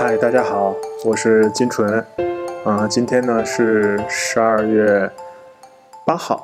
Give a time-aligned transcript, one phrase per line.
[0.00, 2.02] 嗨，大家好，我是金纯，
[2.64, 5.10] 啊、今天呢是十二月
[6.06, 6.42] 八号，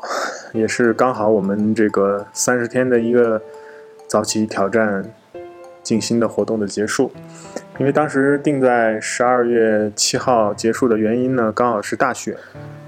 [0.53, 3.41] 也是刚好我们这个三十天的一个
[4.07, 5.03] 早起挑战
[5.83, 7.11] 静心的活动的结束。
[7.79, 12.37] 因为当时定在十二月七号结束的原因呢，刚好是大雪，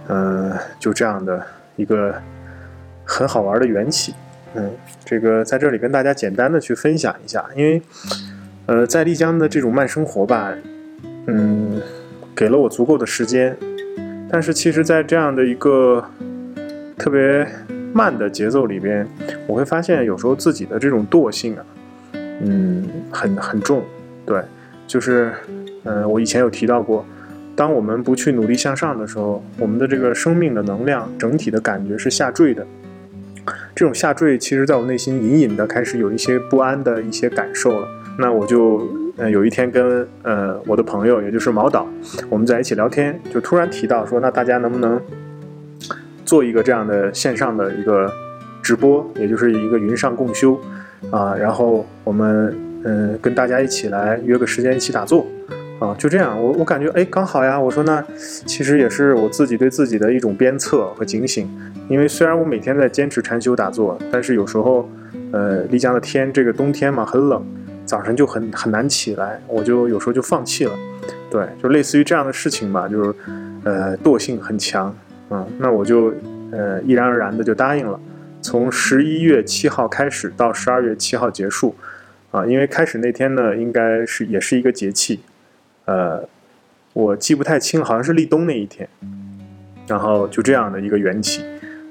[0.08, 2.14] 嗯、就这样的一个
[3.06, 4.14] 很好玩的缘起。
[4.52, 4.70] 嗯，
[5.02, 7.80] 这个在这里跟大家简单的去分享一下，因为
[8.68, 10.52] 呃，在丽江的这种慢生活吧，
[11.26, 11.80] 嗯，
[12.36, 13.56] 给了我足够的时间，
[14.30, 16.04] 但是其实，在这样的一个
[16.98, 17.48] 特别
[17.94, 19.08] 慢的节奏里边，
[19.46, 21.64] 我会发现有时候自己的这种惰性啊，
[22.12, 23.82] 嗯，很很重，
[24.26, 24.42] 对，
[24.86, 25.32] 就是，
[25.84, 27.02] 呃，我以前有提到过，
[27.56, 32.66] 当我们不去努力向上的时候，我们的这个生命的能量整体的感觉是下坠的。
[33.74, 37.88] 这种下坠，其实在我内心隐隐的开始有一些不安的一些感受了。
[38.20, 38.82] 那我就
[39.16, 41.86] 呃有一天跟呃我的朋友，也就是毛导，
[42.28, 45.00] 我们在一起聊天，就突然提到说，那大家能不能
[46.24, 48.10] 做一个这样的线上的一个
[48.60, 50.60] 直播，也就是一个云上共修
[51.12, 55.26] 啊，然后我们嗯、跟大家一起来约个时间一起打坐
[55.78, 61.48] 啊，就这样，我我感觉哎刚好呀，我说那其实也是我自己对自己的一种鞭策和警醒，
[61.88, 64.88] 因为虽然我每天在坚持禅修打坐，但是有时候
[65.30, 67.44] 呃丽江的天这个冬天嘛很冷。
[67.88, 70.78] 早晨就很很难起来，我就有时候就放弃了，
[71.30, 73.14] 对，就类似于这样的事情吧，就是
[73.64, 74.94] 呃惰性很强，
[75.30, 76.12] 嗯，那我就
[76.52, 77.98] 呃毅然而然的就答应了，
[78.42, 81.74] 从十一月七号开始到十二月七号结束，
[82.30, 85.20] 啊，因为开始那天呢应该是也是一个节气，
[85.86, 86.28] 呃，
[86.92, 88.86] 我记不太清，好像是立冬那一天，
[89.86, 91.42] 然后就这样的一个缘起，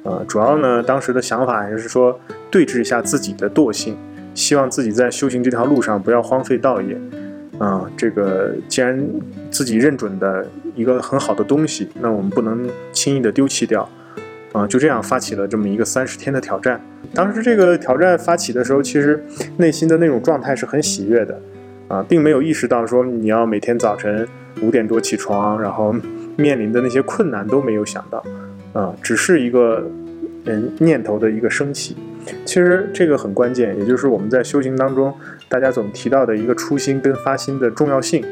[0.04, 2.20] 呃，主要呢当时的想法还是说
[2.52, 3.98] 对峙一下自己的惰性。
[4.38, 6.96] 希望自己在修行这条路上不要荒废道业，
[7.58, 9.04] 啊，这个既然
[9.50, 13.90] 自己认准的一个很好的东西，那我们不能轻易的丢弃掉，
[14.52, 16.80] 啊，就这样发起了这么一个三十天的挑战。
[17.16, 19.26] 当时这个挑战发起的时候，其实
[19.58, 21.42] 内心的那种状态是很喜悦的，
[21.88, 24.28] 啊，并没有意识到说你要每天早晨
[24.62, 25.96] 五点多起床，然后
[26.36, 28.24] 面临的那些困难都没有想到，
[28.74, 29.90] 啊，只是一个
[30.46, 31.98] 嗯念头的一个升起。
[32.46, 35.14] 其实这个很关键，也就是我们在修行当中，
[35.50, 38.24] 大家总提到的一个初心跟发心的重要性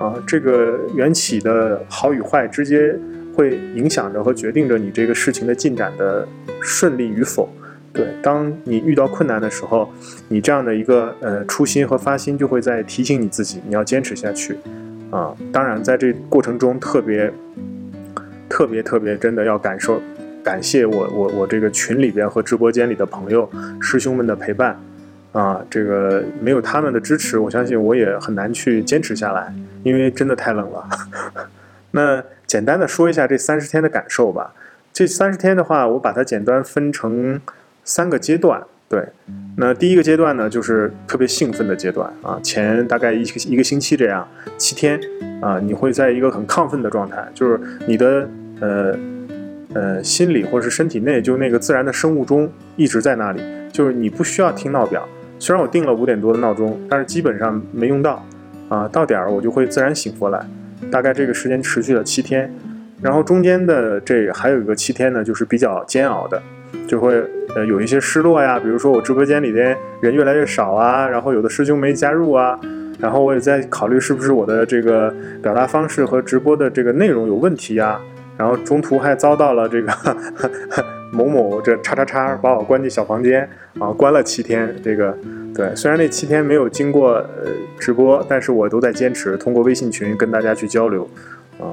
[0.00, 0.14] 啊。
[0.26, 2.94] 这个缘起的好与坏，直接
[3.34, 6.26] 会影响着和决定着你这个事情的进展的
[6.60, 7.48] 顺利与否。
[7.92, 9.88] 对，当你遇到困难的时候，
[10.28, 14.58] 你这样的一个呃初心和发心就会在提醒你自己，你要坚持下去
[15.10, 15.34] 啊。
[15.50, 17.32] 当然，在这过程中特别
[18.50, 20.02] 特别特别真的要感受。
[20.46, 24.80] 感谢我我我这个群里边和直播间里的朋友师兄们的陪伴，
[25.32, 29.52] 啊，这个没有他们的支持，我相信我也很难去坚持下来，
[29.82, 30.88] 因为真的太冷了。
[31.90, 34.54] 那简单的说一下这三十天的感受吧。
[34.92, 37.40] 这三十天的话，我把它简单分成
[37.82, 38.62] 三个阶段。
[38.88, 39.04] 对，
[39.56, 45.00] 那第一个阶段呢，就是特别兴奋的阶段啊，前大概一个一个星期这样，七天
[45.42, 47.58] 啊，你会在一个很亢奋的状态，就是
[47.88, 48.28] 你的
[48.60, 48.96] 呃。
[49.76, 55.06] 呃，心理或者是身体内，就那个自然的生物钟一直在那里，就是你不需要听闹表。
[55.38, 58.24] 虽然我定了五点多的闹钟，但是基本上没用到，
[58.70, 60.40] 啊，到点儿我就会自然醒过来。
[60.90, 62.50] 大概这个时间持续了七天，
[63.02, 66.40] 然后中间的这还有一个七天呢，就是比较煎熬的，
[66.88, 67.22] 就会
[67.54, 72.58] 呃有一些失落呀，比如说我直播间里边人越来越少啊，然后有的师兄没加入啊，
[72.98, 78.00] 然后我也在考虑是不是我的这个表达方式和直播的这个内容有问题呀。
[78.36, 79.92] 然后中途还遭到了这个
[81.12, 83.48] 某某这叉叉叉把我关进小房间
[83.78, 84.74] 啊，关了七天。
[84.82, 85.16] 这个
[85.54, 91.08] 对，虽然那七天没有经过呃直播，但是我都在坚持通过微信群跟大家去交流
[91.58, 91.72] 啊。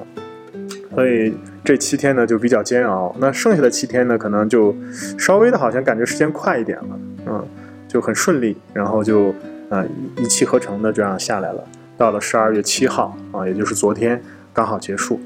[0.96, 4.74] 所以这七天呢就比较煎熬，那剩下的七天呢可能就
[5.18, 7.45] 稍微的好像感觉时间快一点了，嗯，
[7.88, 9.33] 就很顺利，然后就
[9.69, 9.83] 啊
[10.18, 11.63] 一气呵成的这样下来了。
[11.98, 14.21] 到了十二月七号啊，也就是昨天
[14.54, 15.19] 刚好结束。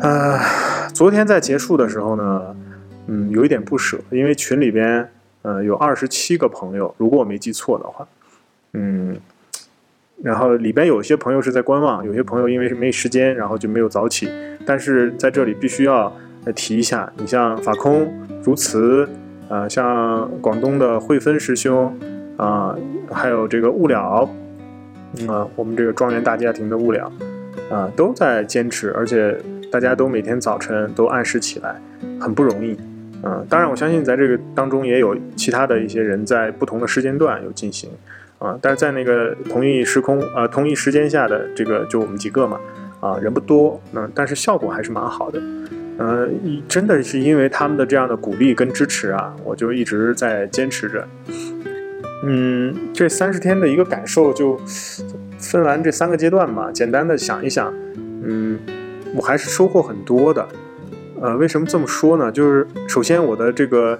[0.00, 2.56] 啊、呃，昨天在结束的时候呢，
[3.06, 5.06] 嗯，有一点不舍，因为群里边，
[5.42, 8.08] 呃，有二十七个朋友，如果我没记错的话，
[8.72, 9.14] 嗯，
[10.22, 14.30] 然后里边有些朋友是在观望，有些朋友因为是没时间，然后就没有早起。
[14.64, 16.10] 但是在这里必须要
[16.54, 18.10] 提一下，你像法空、
[18.42, 19.06] 如慈，
[19.50, 21.94] 呃，像广东的慧芬师兄，
[22.38, 22.74] 啊、
[23.10, 24.26] 还有这个物了，
[25.28, 27.12] 啊、我们这个庄园大家庭的物了，
[27.70, 29.38] 啊、都在坚持，而且。
[29.70, 31.80] 大家都每天早晨都按时起来，
[32.20, 32.76] 很不容易，
[33.22, 37.90] 嗯，当然我相信在这个当中也有其他的一些人在不同的时间段有进行，
[38.38, 42.58] 啊，但是在那个同一时空呃同一时间下的这个就我们几个嘛，
[43.00, 45.40] 啊人不多，嗯，但是效果还是蛮好的，
[45.98, 46.28] 呃，
[46.66, 51.06] 真的是因为他们的这样的鼓励跟支持啊，我就一直在坚持着。
[52.22, 54.60] 嗯，这三十天的一个感受就
[55.38, 57.72] 分完这三个阶段嘛，简单的想一想，
[58.22, 58.58] 嗯，
[59.16, 60.46] 我还是收获很多的。
[61.20, 62.32] 呃，为什么这么说呢？
[62.32, 63.98] 就是首先我的这个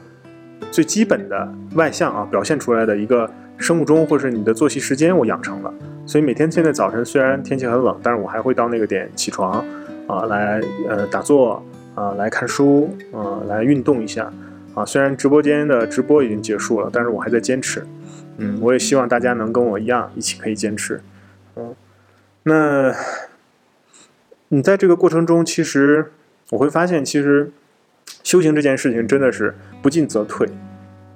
[0.70, 5.74] 最基本的外向啊表现出来的一个生物钟或者是你的作息时间我养成了，
[6.06, 9.62] 所以每天现在早晨虽然天气很冷，但是我还会到那个点起床
[10.06, 11.62] 啊来呃打坐
[11.94, 14.32] 啊来看书啊来运动一下
[14.74, 14.82] 啊。
[14.86, 17.84] 虽然直播间的直播已经结束了，但是我还在坚持。
[18.38, 21.02] 嗯，我也希望大家能跟我一样，一起可以坚持。
[21.56, 21.74] 嗯，
[22.44, 22.94] 那
[24.52, 26.10] 你在这个过程中，其实
[26.50, 27.52] 我会发现，其实
[28.24, 30.48] 修行这件事情真的是不进则退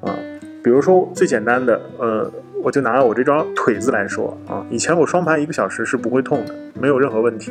[0.00, 0.14] 啊。
[0.62, 2.31] 比如说最简单的，呃，
[2.62, 7.50] 我就拿我这张腿子来说啊，以前我双盘一个小时是不会痛的，没有任何问题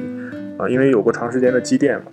[0.58, 2.06] 啊，因为有过长时间的积淀嘛。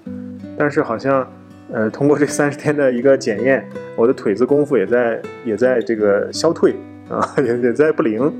[0.58, 1.24] 但是好像，
[1.72, 3.64] 呃，通过这三十天的一个检验，
[3.94, 6.74] 我的腿子功夫也在也在这个消退。
[7.08, 8.32] 啊， 也也在不灵，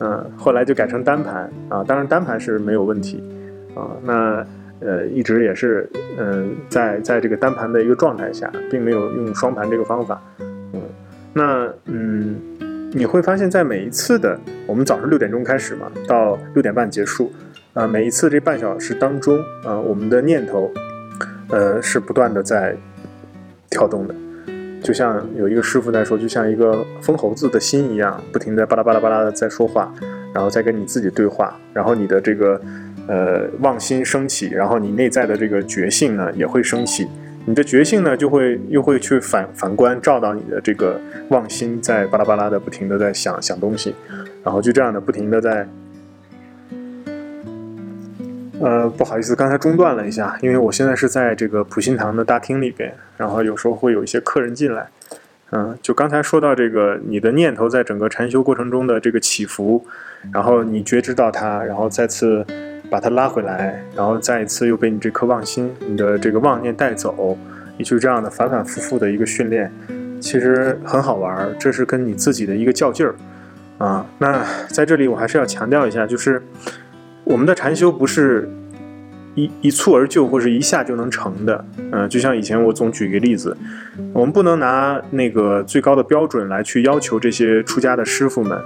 [0.00, 3.22] 嗯，后来就改成单盘啊，当然单盘是没有问题
[3.76, 4.44] 啊，那
[4.80, 5.88] 呃一直也是
[6.18, 10.22] 嗯在在这个单盘的一个状态下，并没有用双盘这个方法，
[10.72, 10.82] 嗯，
[11.32, 12.36] 那嗯
[12.92, 17.32] 你会发现在每一次的我们早上六点钟开始嘛，到六点半结束，
[17.74, 20.70] 啊，每一次这半小时当中啊，我们的念头
[21.50, 22.76] 呃是不断的在
[23.70, 24.14] 跳动的。
[24.80, 29.92] 就像有一个师傅在说，就像一个疯猴子的心一样，不停的巴拉巴拉巴拉的在说话，
[30.32, 32.58] 然后再跟你自己对话，然后你的这个
[33.08, 37.08] 呃妄心升起，然后你内在的这个觉性呢也会升起，
[37.46, 41.00] 你的觉性呢就会又会去反反观照到你的这个
[41.30, 43.94] 妄心在巴拉巴拉的不停的在想想东西，
[44.44, 45.66] 然后就这样的不停的在。
[48.60, 54.88] 呃，不好意思，刚才中断了一下，因为我现在是在这个普心堂的大厅里边，然后有时候会有一些客人进来。
[55.52, 59.86] 嗯，就刚才说到这个，你的念头在整个禅修过程中的这个起伏，
[60.32, 62.44] 然后你觉知到它，然后再次
[62.90, 67.36] 把它拉回来，然后再一次又被你这颗妄心、你的这个妄念带走，
[67.76, 69.72] 你就这样的反反复复的一个训练，
[70.20, 71.54] 其实很好玩儿。
[71.58, 73.14] 这是跟你自己的一个较劲儿
[73.78, 74.06] 啊。
[74.18, 76.42] 那在这里我还是要强调一下，就是。
[77.24, 78.48] 我们的禅修不是
[79.34, 81.62] 一一蹴而就，或者一下就能成的。
[81.92, 83.54] 嗯，就像以前我总举一个例子，
[84.14, 88.58] 我们不能拿那个最高的标准来去要求这些出家的师傅们。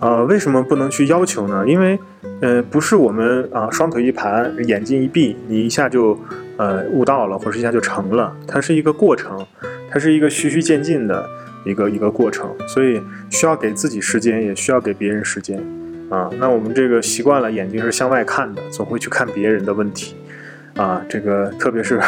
[0.00, 1.64] 呃，为什么不能去要求呢？
[1.66, 1.98] 因为，
[2.40, 6.18] 呃，不是我们啊双腿一盘，眼睛一闭，你一下就
[6.56, 8.36] 呃悟到了，或者一下就成了。
[8.46, 9.46] 它是一个过程，
[9.90, 11.26] 它是一个循序渐进的
[11.64, 13.00] 一个一个过程，所以
[13.30, 15.58] 需要给自己时间，也需要给别人时间。
[16.10, 20.14] 啊，那我们这个习惯了，眼睛是向外看的，总会去看别人的问题，
[20.76, 21.98] 啊，这个特别是，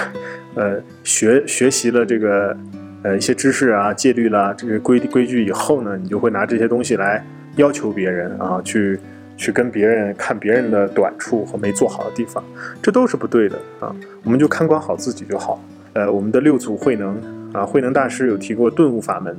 [0.54, 2.54] 呃，学学习了这个，
[3.02, 7.24] 呃，一些知识啊、戒律啦、这个规规矩以后呢，你就会拿这些东西来
[7.56, 8.98] 要求别人啊，去
[9.36, 12.42] 去跟别人看别人的短处和没做好的地方，
[12.80, 13.94] 这都是不对的啊。
[14.24, 15.62] 我们就看管好自己就好。
[15.92, 17.20] 呃，我们的六祖慧能
[17.52, 19.36] 啊，慧能大师有提过顿悟法门，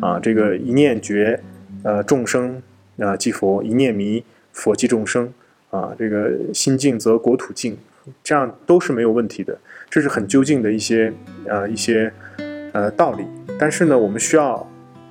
[0.00, 1.40] 啊，这个一念觉，
[1.82, 2.60] 呃，众生。
[2.98, 4.22] 啊，即佛一念迷，
[4.52, 5.32] 佛即众生。
[5.70, 7.78] 啊，这个心静则国土静，
[8.22, 9.56] 这样都是没有问题的。
[9.88, 11.10] 这是很究竟的一些
[11.46, 12.12] 呃一些
[12.72, 13.24] 呃道理。
[13.58, 14.69] 但是呢，我们需要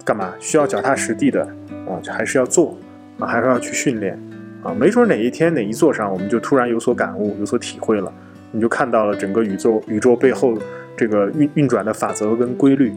[0.09, 0.33] 干嘛？
[0.39, 1.43] 需要脚踏实地的
[1.85, 2.75] 啊，就还是要做
[3.19, 4.19] 啊，还是要去训练
[4.63, 4.73] 啊。
[4.73, 8.11] 没准哪一天哪一座上，我们就突然有所感悟，有所体会了，
[8.51, 10.57] 你就看到了整个宇宙宇宙背后
[10.97, 12.91] 这个运运转的法则跟规律。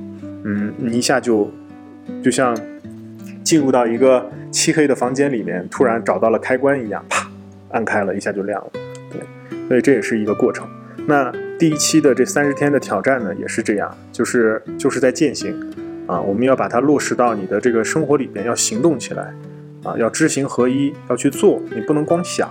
[0.44, 1.50] 嗯，你一下就
[2.22, 2.56] 就像。
[3.44, 7.28] 进入到一个漆黑的房间里面，突然找到了开关一样，啪，
[7.70, 8.70] 按开了一下就亮了。
[9.10, 9.20] 对，
[9.68, 10.66] 所以这也是一个过程。
[11.06, 15.54] 那第一期的这三十天的挑战呢，也是这样，就是就是在践行
[16.12, 19.32] 啊，我们要把它落实到你的这个生活里边，要行动起来
[19.82, 22.46] 啊，要知行合一，要去做，你不能光想。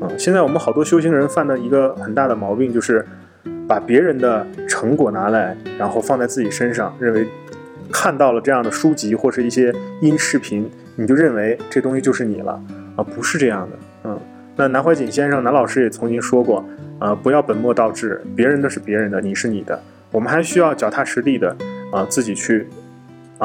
[0.00, 3.04] 啊，现在我们好多修行人犯的一个很大的毛病，就是
[3.68, 7.28] 把别人的成果拿来，然后放在自己身上，认为。
[7.92, 12.60] 看到了这样的书籍或是一些音视频，你就认为这东西就是你了
[12.96, 13.04] 啊？
[13.04, 14.18] 不是这样的，嗯。
[14.56, 16.64] 那南怀瑾先生、南老师也曾经说过，
[16.98, 19.80] 啊，不要本末倒置，别人的是别人的，你是你的。
[20.10, 21.54] 我们还需要脚踏实地的
[21.92, 22.66] 啊，自己去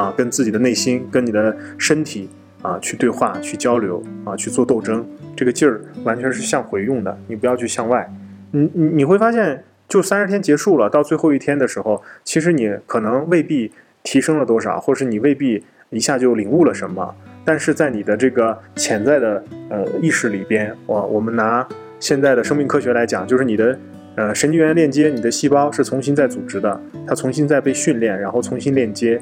[0.00, 2.30] 啊，跟自己的内心、跟你的身体
[2.62, 5.06] 啊去对话、去交流啊，去做斗争。
[5.36, 8.10] 这个劲儿完全是向回用的，你不要去向外。
[8.52, 13.70] 你你你会发现，就三十天结束了，到最后一天的时候，其实你可能未必。
[14.02, 17.14] 提升了多少，或是你未必一下就领悟了什么，
[17.44, 21.66] 但但是在你的这个潜在的呃意识里边，我我们拿
[21.98, 23.76] 现在的生命科学来讲，就是你的
[24.14, 29.20] 呃神经元链接，你的细胞是重新在组织的，它重新在被训练，然后重新链接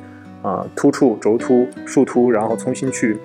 [0.49, 3.19] 啊突触、轴突、树突，然后重新去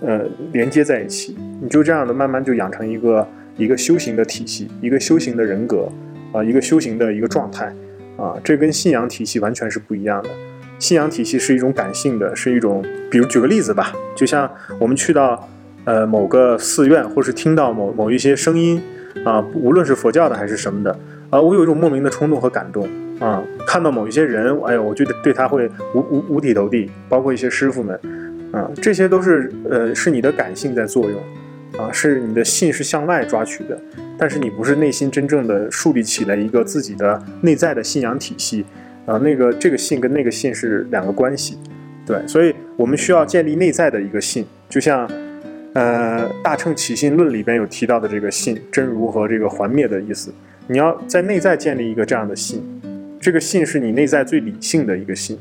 [0.00, 5.88] 呃连接在一起，你就这样的慢慢就养成一个一个修行的体系，一个修行的人格
[6.32, 7.72] 啊，一个修行的一个状态
[8.16, 10.30] 啊，这跟信仰体系完全是不一样的。
[10.80, 14.50] 信仰体系是一种感性的，是一种，比如举个例子吧，就像
[14.80, 15.48] 我们去到
[15.84, 18.82] 呃某个寺院，或是听到某某一些声音
[19.24, 20.98] 啊，无论是佛教的还是什么的，
[21.30, 22.88] 啊，我有一种莫名的冲动和感动
[23.20, 27.98] 啊，看到某一些人，哎呦，我觉得对他会五五五体投地，包括一些师傅们，
[28.52, 31.20] 啊，这些都是呃是你的感性在作用，
[31.78, 33.80] 啊，是你的信是向外抓取的，
[34.18, 38.64] 但是你不是内心真正的树立起来一个自己的内在的信仰体系。
[39.06, 41.58] 啊，那个这个信跟那个信是两个关系，
[42.06, 45.06] 对，所以我们需要建立内在的一个信，就像，
[45.74, 50.32] 呃，《大乘起信论》里边有提到的这个信真如和这个还灭的意思，
[50.68, 52.64] 你要在内在建立一个这样的信，
[53.24, 55.38] 这个信是你内在最理性的一个信，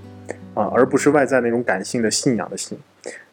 [0.54, 2.78] 啊，而不是外在那种感性的信仰的信，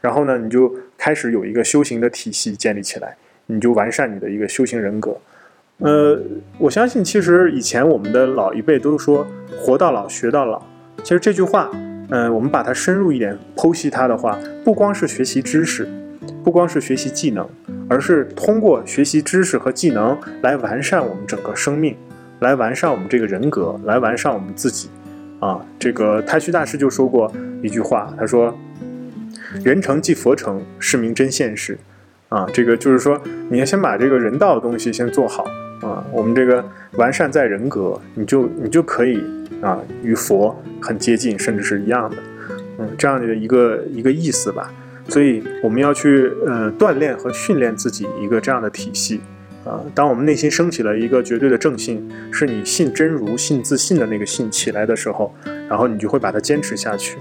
[0.00, 3.16] 然后呢，你就开始有一个修行的体系建立起来，
[3.47, 5.16] 你就完善你的一个修行人格。
[5.78, 6.21] 呃，
[6.59, 9.25] 我相信其实以前我们的老一辈都说
[9.57, 10.61] “活到老，学到老”。
[11.04, 11.71] 其实这句话，
[12.09, 15.88] 嗯，我们把它深入一点剖析它的话，不光是学习知识，
[16.42, 17.49] 不光是学习技能，
[17.88, 21.97] 而是通过学习知识和技能来完善我们整个生命，
[22.40, 24.88] 来完善我们这个人格，来完善我们自己。
[25.38, 27.32] 啊，这个太虚大师就说过
[27.62, 28.54] 一句话，他说
[29.64, 31.78] ：“人成即佛成，是名真现实。”
[32.28, 35.44] 啊，这个就是说，你要先把这个人道的东西先做好。
[35.82, 39.18] 啊，我们这个完善在人格，你就你就可以
[39.62, 42.16] 啊，与佛很接近，甚至是一样的，
[42.78, 44.70] 嗯，这样的一个一个意思吧。
[45.09, 49.23] 所以我们要去呃锻炼和训练自己一个这样的体系
[49.64, 49.81] 啊。
[49.95, 55.35] 当我们内心升起了一个绝对的正信，是你信真如、信自信的那个信起来的时候，
[55.69, 57.19] 然后你就会把它坚持下去。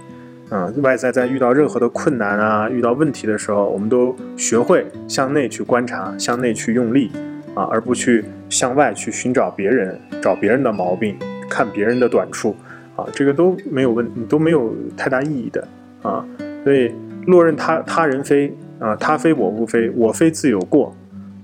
[0.49, 7.11] 嗯，外在在遇到任何的困难啊、遇到问题的时候，我们都学会向内去观察，向内去用力。
[7.55, 11.17] 啊，而不去向外去寻找别人，找别人的毛病，
[11.49, 12.55] 看别人的短处，
[12.95, 15.67] 啊，这个都没有问，都没有太大意义的
[16.03, 16.23] 啊。
[16.63, 16.93] 所以，
[17.25, 20.95] 落任他他人非啊，他非我不非，我非自有过，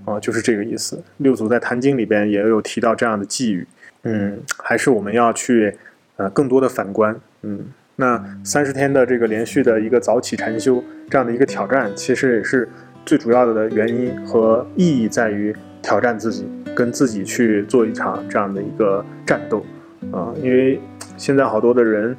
[0.06, 1.02] 啊，就是这个意思。
[1.18, 3.66] 六祖在《坛经》里边也有提到这样的寄语，
[4.04, 5.76] 嗯，还是我们要去
[6.16, 12.66] 呃更多的反观，嗯，那三十天的这个连续的一个早起禅修这样的一个挑战，其实也是
[13.04, 15.54] 最主要的原因和意义在于。
[15.82, 16.44] 挑战自己，
[16.74, 19.64] 跟自己去做一场这样的一个战斗，
[20.10, 20.80] 啊，因为
[21.16, 22.16] 现在好多的人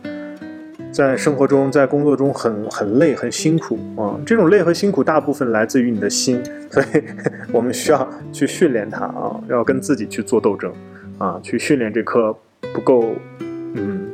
[0.98, 6.88] 在生活中、在工作中很很累、很辛苦啊，这种累和辛苦大部分来自于你的心，所以
[7.54, 10.74] 我们需要去训练它啊，要跟自己去做斗争
[11.20, 12.36] 啊，去训练这颗
[12.74, 13.14] 不够
[13.76, 14.08] 嗯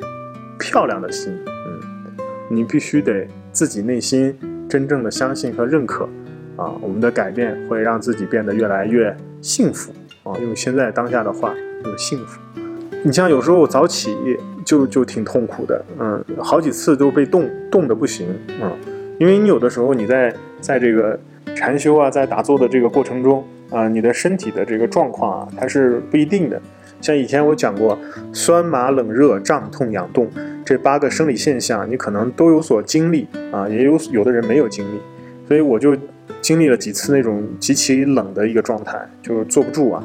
[0.60, 2.18] 漂亮的心，嗯，
[2.50, 4.38] 你必须得自己内心
[4.68, 6.04] 真正的相信和认可
[6.58, 9.16] 啊，我们的改变会让自己变得越来越。
[9.42, 12.42] 幸福啊，用现在当下的话，就是幸福。
[13.06, 14.14] 你像有时候我早起
[14.66, 18.28] 就就挺痛苦的，嗯，好几次都被冻冻得不行，
[18.62, 18.72] 嗯，
[19.20, 21.20] 因为你有的时候你在在这个
[21.56, 26.62] 禅修啊，在打坐的这个过程中啊，你的身体的这个状况啊，它是不一定的。
[27.02, 27.98] 像以前我讲过，
[28.32, 30.30] 酸麻冷热胀痛痒动
[30.66, 35.00] 这八个生理现象，你可能都有所经历啊，也有有的人没有经历，
[35.48, 35.96] 所以我就。
[36.42, 40.04] 经历了几次那种极其冷的一个状态，就坐不住啊，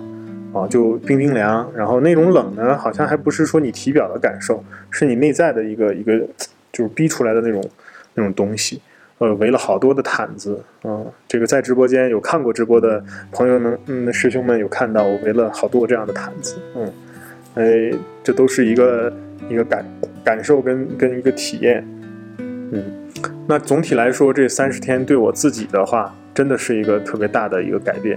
[0.53, 1.71] 啊，就冰冰凉。
[1.75, 6.19] 然后那种冷呢，好像还不是说你体表的感受，是你内在的一个一个，
[6.73, 7.63] 就是逼出来的那种
[8.15, 8.81] 那种东西。
[9.19, 13.03] 呃，围了好多的毯子，啊，这个在直播间有看过直播的
[13.33, 16.93] 朋友们，嗯，师兄们有看到我围了好多这样的毯子，嗯，
[17.55, 19.13] 哎，这都是一个
[19.49, 19.85] 一个感
[20.23, 21.85] 感受跟跟一个体验，
[22.39, 22.83] 嗯，
[23.49, 26.15] 那总体来说这三十天对我自己的话。
[26.35, 28.17] 真的是一个特别大的一个改变，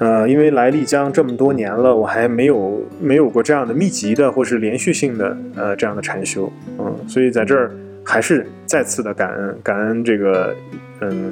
[0.00, 7.70] 呃，因为来丽江这么多年了，我还没有没有过这样的密集的或是连续性的呃这样的禅修，嗯，所以在这儿
[8.02, 10.54] 还是再次的感恩感恩这个
[11.02, 11.30] 嗯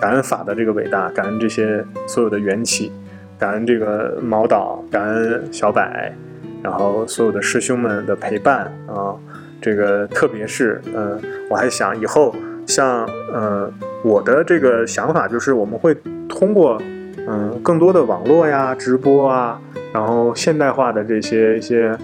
[0.00, 2.90] 感恩法的这个伟大，感恩这些所有的缘起，
[3.38, 5.82] 感恩这个毛导，感恩小柏，
[6.62, 9.14] 然后所有的师兄们的陪伴啊，
[9.60, 11.20] 这个特别是嗯，
[11.50, 12.34] 我还想以后
[12.66, 13.70] 像呃。
[14.04, 15.96] 我的这个想法就是，我们会
[16.28, 16.76] 通过
[17.26, 19.60] 嗯更多的网络呀、直播啊，
[19.92, 21.96] 然后现代化的这些一些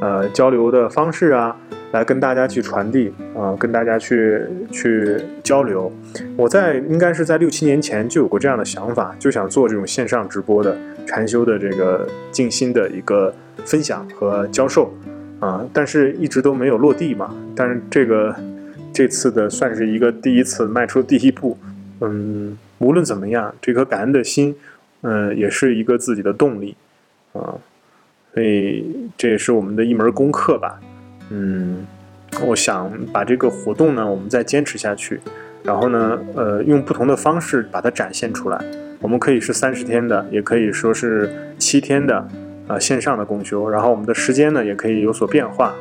[0.00, 1.56] 呃交流的方式啊，
[1.92, 4.40] 来跟大家去传递啊，跟大家去
[4.72, 5.92] 去交流。
[6.36, 10.76] 我在应该是在六七年前就有过这样的想法，就想做这种线上直播的
[11.06, 13.32] 禅修的这个静心的一个
[13.64, 14.92] 分享和教授
[15.40, 17.34] 啊，但是一直都没有落地嘛。
[17.54, 18.34] 但是这个
[18.92, 21.56] 这次的算是一个第一次迈出第一步，
[22.00, 24.54] 嗯，无论怎么样，这颗感恩的心，
[25.02, 26.76] 嗯，也是一个自己的动力
[27.32, 27.54] 啊。
[28.32, 28.84] 所以
[29.16, 30.80] 这也是我们的一门功课吧，
[31.30, 31.86] 嗯，
[32.44, 35.20] 我想把这个活动呢，我们再坚持下去，
[35.62, 38.60] 然后呢，呃，用不同的方式把它展现出来。
[39.00, 42.26] 我们可以是三十天的，也可以说是七天的，
[42.66, 43.68] 呃，线上的共修。
[43.68, 45.74] 然后我们的时间呢，也可以有所变化。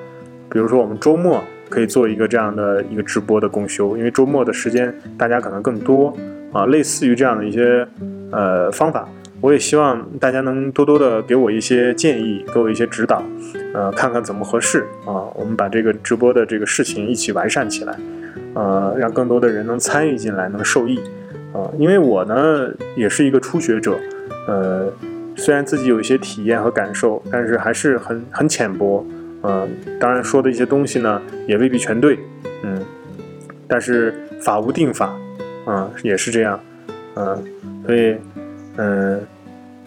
[0.50, 6.16] 比如说，我们周末可以做一个这样的一个直播的共修，因为周末的时间大家可能更多
[6.54, 7.86] 啊，类似于这样的一些
[8.32, 9.08] 呃方法。
[9.42, 13.22] 我也希望大家能多多的给我一些建议，给我一些指导，
[13.74, 15.28] 呃，看看怎么合适啊。
[15.36, 17.94] 我们把这个直播的这个事情一起完善起来，
[18.54, 20.98] 呃，让更多的人能参与进来，能受益
[21.52, 21.68] 啊。
[21.78, 23.98] 因为我呢也是一个初学者，
[24.48, 24.90] 呃，
[25.36, 29.06] 虽然自己有一些体验和感受，但是还是很很浅薄，
[29.42, 29.68] 嗯，
[30.00, 32.18] 当然说的一些东西呢也未必全对，
[32.64, 32.80] 嗯，
[33.68, 35.14] 但是法无定法，
[35.66, 36.60] 啊，也是这样，
[37.16, 37.44] 嗯，
[37.86, 38.18] 所以，
[38.78, 39.22] 嗯。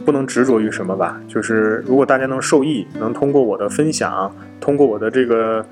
[0.04, 5.66] 不能执着于什么吧，就是如果大家能受益，能通过我的分享，通过我的这个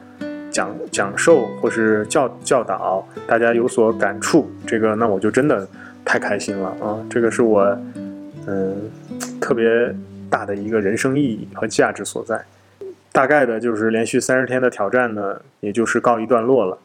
[0.51, 5.69] 讲讲授或是教教导，大家有所感触，这个那我就真的
[6.05, 6.99] 太开心了啊！
[7.09, 7.79] 这个是我
[8.49, 8.75] 嗯
[9.41, 9.95] 特别
[10.29, 12.43] 大的一个人生意义和价值所在。
[13.13, 16.79] 大概的就是连续三十天的挑战呢，也就是告一段落了。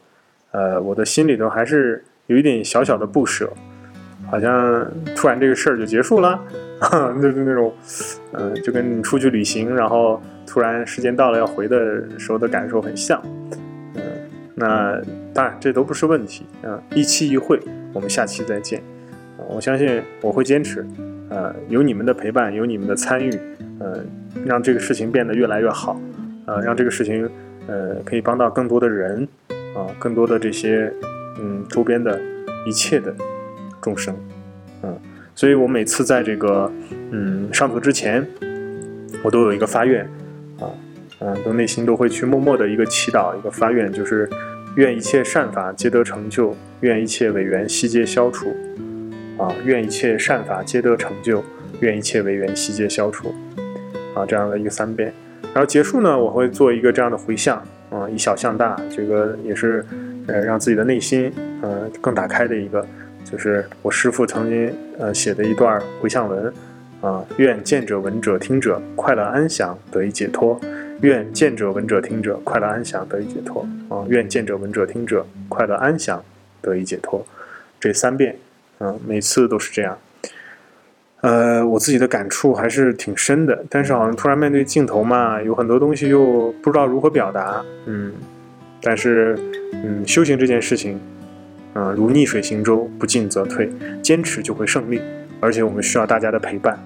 [0.52, 3.52] 呃，我的心里头还是有一点小小的不舍，
[4.30, 6.40] 好像突然这个事儿就结束了。
[7.20, 7.74] 就是那种，
[8.32, 13.20] 嗯，就跟你出去旅行，然后突然时间到了要回的时候的感受很像，
[13.96, 14.02] 嗯，
[14.54, 14.98] 那
[15.34, 17.60] 当然这都不是问题，啊，一期一会，
[17.92, 18.82] 我们下期再见，
[19.46, 20.86] 我相信我会坚持，
[21.28, 23.30] 呃，有你们的陪伴，有你们的参与，
[23.78, 24.02] 呃，
[24.46, 26.00] 让这个事情变得越来越好，
[26.46, 27.28] 呃，让这个事情，
[27.66, 29.28] 呃，可以帮到更多的人，
[29.76, 30.90] 啊，更多的这些，
[31.38, 32.20] 嗯，周边的
[32.66, 33.14] 一切的
[33.80, 34.14] 众生，
[34.82, 34.98] 嗯。
[35.34, 36.70] 所以我每次在这个
[37.12, 38.26] 嗯上座之前，
[39.22, 40.04] 我都有一个发愿，
[40.58, 40.68] 啊，
[41.20, 44.28] 嗯，都内心都会去默默的一个祈祷，一个发愿，就是
[44.76, 48.54] 愿一切善法皆得成就，愿一切违缘悉皆消除，
[49.38, 51.42] 啊，愿一切善法皆得成就，
[51.80, 53.34] 愿一切违缘悉皆消除，
[54.14, 55.10] 啊，这样的一个三遍。
[55.54, 57.56] 然后结束呢，我会做一个这样的回向，
[57.88, 59.84] 啊，以小向大，这个也是
[60.30, 62.86] 呃让自己的内心呃更打开的一个。
[63.22, 66.52] 就是我师父曾经呃写的一段回向文，
[67.00, 70.58] 啊，愿见者闻者听者快乐安详得以解脱，
[71.02, 76.24] 愿见者闻者听者快乐安详得以解脱，啊，愿见者闻者听者快乐安详
[76.62, 77.24] 得以解脱，
[77.78, 78.36] 这三遍，
[78.78, 79.96] 嗯，每次都是这样，
[81.20, 88.12] 呃，我自己的感触还是挺深的，但是好像突然面对镜头嘛，有很多东西又不知道如何表达，嗯，
[88.82, 89.38] 但是
[89.72, 90.98] 嗯，修行这件事情。
[91.72, 93.70] 嗯，如逆水行舟，不进则退，
[94.02, 95.00] 坚持就会胜利。
[95.38, 96.76] 而且我们需要大家的陪伴，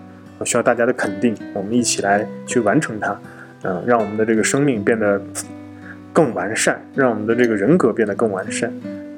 [0.45, 3.19] 需要大家的肯定，我们一起来去完成它。
[3.63, 5.19] 嗯，让我们的这个生命变得
[6.13, 8.71] 更完善，让我们的这个人格变得更完善。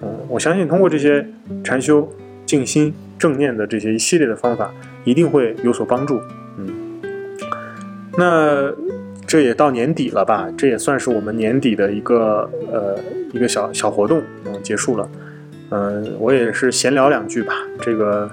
[0.03, 1.27] 嗯，我相信通过这些
[1.65, 2.09] 禅修、
[2.47, 6.21] 静心、正念的这些一系列的方法，一定会有所帮助。
[6.59, 7.01] 嗯，
[8.17, 8.73] 那
[9.27, 10.49] 这也到年底了吧？
[10.57, 12.97] 这也算是我们年底的一个呃
[13.33, 15.09] 一个小小活动，嗯，结束了。
[15.71, 17.53] 嗯，我也是闲聊两句吧。
[17.81, 18.31] 这个，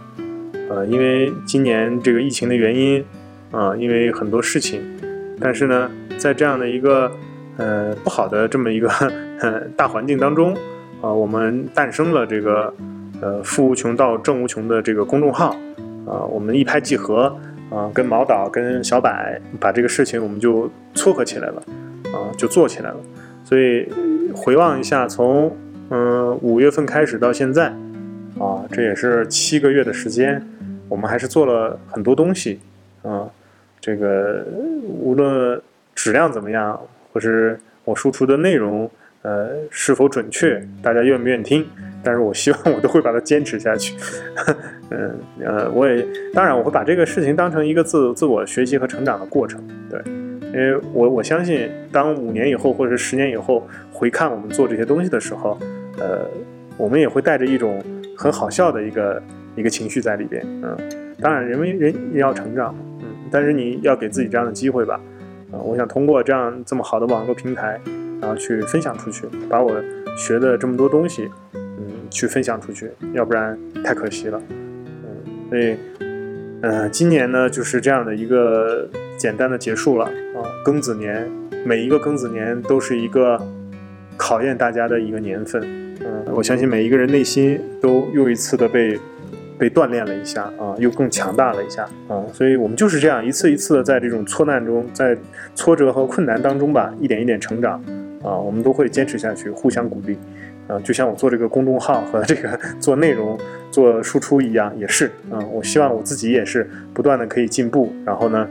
[0.69, 3.03] 呃，因为今年这个疫情的原因，
[3.51, 4.81] 啊，因为很多事情，
[5.39, 7.11] 但是呢，在这样的一个
[7.57, 8.87] 呃不好的这么一个
[9.75, 10.55] 大环境当中，
[11.01, 12.71] 啊，我们诞生了这个
[13.19, 15.55] 呃“富无穷到正无穷”的这个公众号，
[16.05, 17.35] 啊，我们一拍即合，
[17.73, 19.09] 啊，跟毛导、跟小柏
[19.59, 21.63] 把这个事情我们就撮合起来了，
[22.13, 22.97] 啊，就做起来了。
[23.43, 23.89] 所以
[24.35, 25.55] 回望一下，从
[25.89, 27.67] 嗯，五月份开始到现在，
[28.39, 30.41] 啊，这也是七个月的时间，
[30.87, 32.59] 我们还是做了很多东西，
[33.01, 33.27] 啊，
[33.81, 34.45] 这个
[34.87, 35.61] 无论
[35.93, 36.79] 质量怎么样，
[37.11, 38.89] 或是我输出的内容，
[39.23, 41.67] 呃，是否准确，大家愿不愿意听，
[42.03, 43.95] 但是我希望我都会把它坚持下去，
[44.91, 50.01] 嗯，呃，我也当然我会把这个事情当成一个自自我学习和成长的过程，对。
[50.53, 55.57] 因为我我相信，当五年以后或者是十年以后回看我们做这些东西的时候，
[55.97, 56.29] 呃，
[56.77, 57.83] 我们也会带着一种
[58.15, 59.23] 很好笑的一个
[59.55, 60.45] 一个情绪在里边。
[60.61, 60.77] 嗯，
[61.19, 65.01] 当然，人为人也要成长，嗯，但是你要给自己这样的机会吧。
[65.51, 67.81] 啊，我想通过这样这么好的网络平台，
[68.21, 69.73] 然后去分享出去，把我
[70.15, 71.31] 学的这么多东西，
[72.13, 75.75] 去分享出去，要不然太可惜了，嗯，所以，
[76.61, 80.05] 嗯，今年呢就是这样的一个简单的结束了。
[80.05, 81.29] 啊，庚子年，
[81.65, 83.41] 每一个庚子年都是一个
[84.15, 85.61] 考验大家的一个年份，
[86.05, 88.99] 嗯，我相信每一个人内心都又一次的被。
[89.55, 91.83] 被锻炼了一下啊，又更强大了一下。
[92.09, 95.15] 啊，所以我们就是这样一次一次的在这种挫难中，在
[95.55, 97.79] 挫折和困难当中吧，一点一点成长。
[98.23, 100.17] 啊，我们都会坚持下去，互相鼓励。
[100.67, 103.39] 啊，就像我做这个公众号和这个 做内容、
[103.71, 108.47] 做输出一样，也是啊，我希望我自己也是不断的可以进步，然后呢，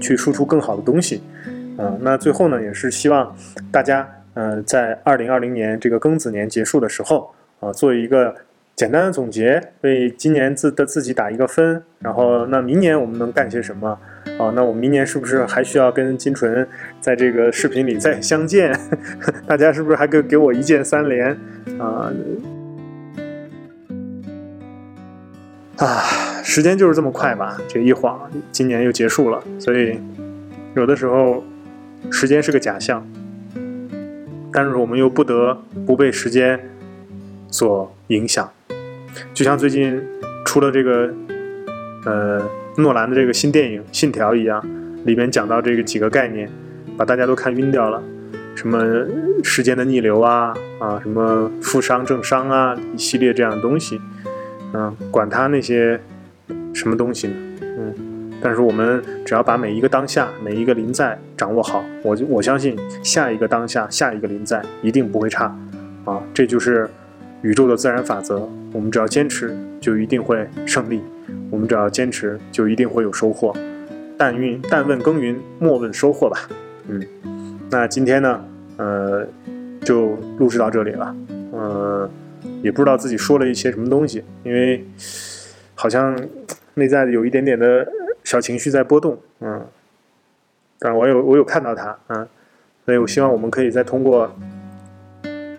[0.00, 1.22] 去输出更好的东西
[1.76, 3.34] 啊，那最后呢，也是希望
[3.70, 8.34] 大家嗯，在二零二零年这个庚子年结束的时候啊，做一个。
[8.76, 13.98] 简单的总结，为今年自的自己打一个分，然后那明年我们能干些什么？
[14.38, 16.68] 哦，那我们明年是不是还需要跟金纯
[17.00, 18.78] 在这个视频里再相见？
[19.48, 21.30] 大家是不是还给给我一键三连？
[21.78, 22.12] 啊
[25.78, 29.42] 啊，时间就是这么快吧，这一晃，今年又结束了。
[29.58, 29.98] 所以
[30.74, 31.42] 有的时候
[32.10, 33.06] 时间是个假象，
[34.52, 36.60] 但是我们又不得不被时间
[37.48, 38.52] 所影响。
[39.34, 40.02] 就像最近
[40.44, 41.12] 出了这个，
[42.04, 42.42] 呃，
[42.76, 44.64] 诺兰的这个新电影《信条》一样，
[45.04, 46.48] 里面讲到这个几个概念，
[46.96, 48.02] 把大家都看晕掉了，
[48.54, 49.06] 什么
[49.42, 54.00] 时间的逆流啊，啊，什么负伤正伤啊，一系列这样的东西，
[54.72, 56.00] 嗯，管他那些
[56.72, 65.44] 什么东西呢，嗯，但是我们只要把每一个当下、每一个临在掌握好，我我相信下一个当下、下一个临在一定不会差，
[66.04, 66.88] 啊，这就是
[67.46, 68.48] 宇宙的自然法则。
[68.72, 70.98] 我们只要坚持，就一定会胜利；
[71.48, 73.54] 我们只要坚持，就一定会有收获。
[74.18, 76.48] 但运但问耕耘，莫问收获吧。
[76.88, 77.00] 嗯，
[77.70, 78.44] 那今天呢，
[78.78, 79.24] 呃，
[79.82, 81.16] 就录制到这里了。
[81.52, 82.10] 呃，
[82.62, 84.84] 也不知道自己说了一些什么东西，因为
[85.76, 86.18] 好像
[86.74, 87.86] 内在有一点点的
[88.24, 89.16] 小情绪在波动。
[89.38, 89.64] 嗯，
[90.80, 92.26] 但我有我有看到它，嗯，
[92.84, 94.34] 所以我希望我们可以再通过。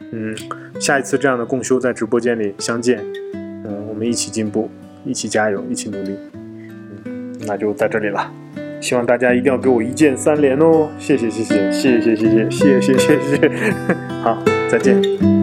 [0.09, 0.33] 嗯，
[0.79, 4.69] 下一次这样的共修在直播间里相见，嗯，我们一起进步，
[5.05, 6.15] 一起加油，一起努力，
[7.05, 8.31] 嗯，那就在这里了，
[8.79, 13.51] 希望大家一定要给我一键三连哦，谢谢谢谢谢谢谢谢谢谢谢谢谢，
[14.23, 14.37] 好，
[14.69, 15.36] 再见。